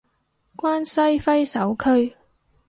[0.57, 2.15] 關西揮手區